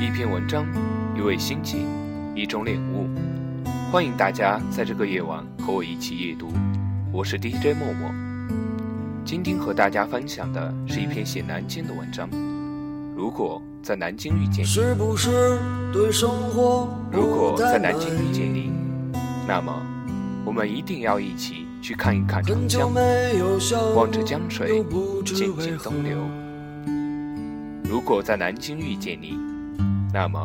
[0.00, 0.66] 一篇文章，
[1.14, 1.86] 一位心情，
[2.34, 3.06] 一种领悟。
[3.92, 6.48] 欢迎大家在这个夜晚和我一起夜读。
[7.12, 8.10] 我是 DJ 默默。
[9.26, 12.30] 今天和大家分享的是一篇写南京的文章。
[13.14, 14.70] 如果在南京遇见你，
[17.12, 18.72] 如果在南京遇见你，
[19.46, 19.70] 那么
[20.46, 22.90] 我们一定要一起去看一看长江，
[23.94, 24.82] 望着江水
[25.26, 26.16] 渐渐东流。
[27.84, 29.36] 如果在南京遇见你，
[30.12, 30.42] 那么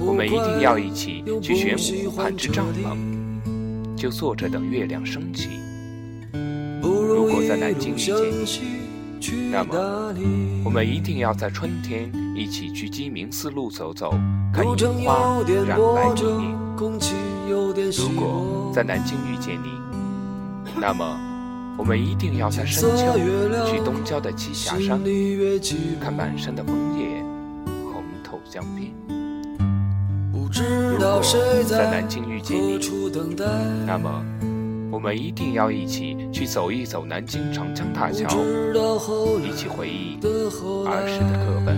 [0.00, 5.48] 我们一定要一起去玄武湖畔支帐篷，就坐着等月亮升起。
[6.32, 8.14] 如果在南京遇见
[9.20, 10.14] 你，那么
[10.64, 14.10] 我们一定要在春天一起去鸡鸣寺路走走，
[14.52, 16.54] 看樱花染白地面。
[16.76, 19.70] 如果在南京遇见你，
[20.80, 21.32] 那么。
[21.76, 23.18] 我们一定要在深秋
[23.66, 25.02] 去东郊的栖霞山，
[26.00, 27.23] 看满山的枫叶
[30.90, 31.20] 如果
[31.64, 32.78] 在南京遇见你，
[33.84, 34.24] 那么
[34.92, 38.28] 我们一定要一起去走一走南京长江大桥，
[39.42, 41.76] 一起回忆儿时的课本。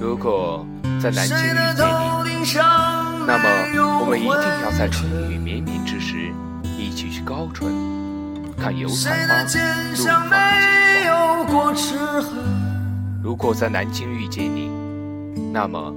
[0.00, 0.64] 如果
[1.02, 1.40] 在南京遇
[1.74, 1.84] 见
[2.24, 2.54] 你，
[3.26, 3.44] 那么
[4.00, 6.32] 我们一定要在春雨绵绵之时。
[6.78, 7.72] 一起去高淳
[8.56, 9.48] 看油菜花怒
[11.48, 11.88] 放金
[12.22, 12.59] 黄。
[13.30, 14.68] 如果在南京遇见你，
[15.52, 15.94] 那么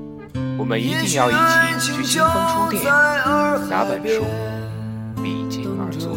[0.55, 2.83] 我们一定要一起去清风书店
[3.71, 4.23] 拿本书
[5.15, 6.15] 并肩而坐。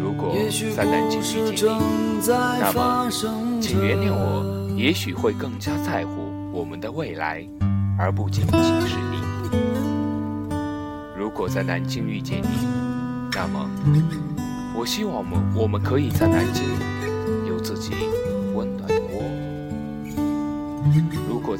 [0.00, 0.32] 如果
[0.76, 3.08] 在南京遇见你，那么
[3.60, 7.44] 请原谅我，也许会更加在乎我们的未来，
[7.98, 9.20] 而不仅仅是你。
[11.18, 12.48] 如果在南京遇见你，
[13.32, 13.68] 那么
[14.78, 16.62] 我希望我们我们可以在南京
[17.48, 17.90] 有自己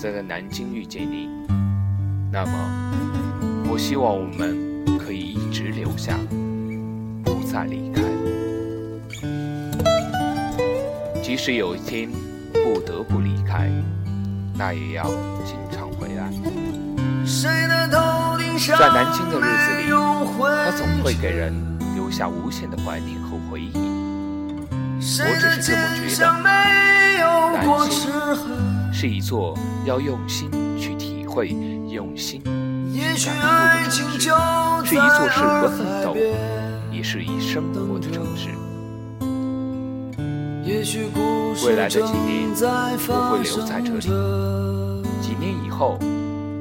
[0.00, 1.28] 在南京遇见你，
[2.32, 2.52] 那么
[3.70, 4.56] 我希望我们
[4.98, 6.16] 可以一直留下，
[7.22, 8.00] 不再离开。
[11.22, 12.10] 即使有一天
[12.50, 13.70] 不得不离开，
[14.56, 15.04] 那也要
[15.44, 16.30] 经常回来。
[18.78, 19.90] 在南京的日子里，
[20.64, 21.52] 它总会给人
[21.94, 23.72] 留下无限的怀念和回忆。
[23.74, 26.26] 我只是这么觉得，
[27.52, 28.10] 南京
[29.00, 29.56] 是一座
[29.86, 31.56] 要用心去体会、
[31.88, 32.42] 用心
[33.16, 34.28] 去感悟的城市，
[34.84, 36.14] 是一座适合奋斗，
[36.92, 38.50] 也是以生活的城市。
[41.66, 42.50] 未来的几年，
[43.08, 44.00] 我会留在这里。
[45.22, 45.98] 几年以后，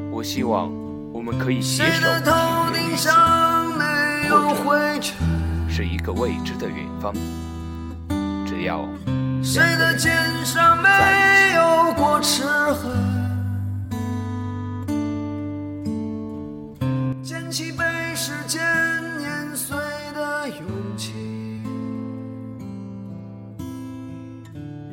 [0.09, 0.71] 我希望。
[1.11, 2.31] 我们可以携手停
[2.71, 3.09] 留一起，
[4.63, 5.11] 或者
[5.67, 7.13] 是一个未知的远方。
[8.47, 8.87] 只要
[9.55, 9.99] 两个人
[10.85, 11.28] 在
[12.29, 12.43] 一起。
[17.23, 17.83] 捡起被
[18.15, 18.61] 时间
[19.17, 19.75] 碾碎
[20.13, 20.57] 的勇
[20.95, 21.13] 气，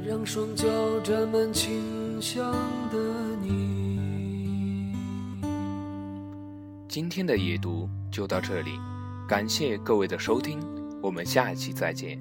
[0.07, 0.67] 让双脚
[1.05, 2.51] 沾满清香
[2.91, 2.99] 的
[3.43, 4.95] 你。
[6.89, 8.71] 今天的夜读就到这里，
[9.29, 10.59] 感谢各位的收听，
[11.03, 12.19] 我们下一期再见。